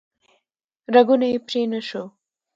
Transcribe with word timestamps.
رګونه 0.93 1.25
یې 1.31 1.37
پرې 1.47 1.61
نه 1.71 1.79
شو 1.87 2.03